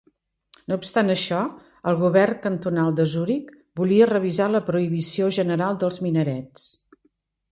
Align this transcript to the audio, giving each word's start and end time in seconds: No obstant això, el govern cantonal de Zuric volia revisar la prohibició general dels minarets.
No 0.71 0.77
obstant 0.77 1.11
això, 1.15 1.41
el 1.91 1.97
govern 1.99 2.39
cantonal 2.45 2.95
de 3.01 3.05
Zuric 3.11 3.53
volia 3.81 4.09
revisar 4.11 4.49
la 4.55 4.61
prohibició 4.71 5.31
general 5.39 5.81
dels 5.85 6.01
minarets. 6.07 6.65